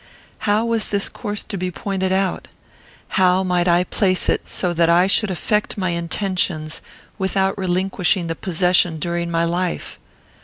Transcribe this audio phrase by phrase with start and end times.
[0.49, 2.47] How was this course to be pointed out?
[3.09, 6.81] How might I place it, so that I should effect my intentions
[7.19, 9.99] without relinquishing the possession during my life?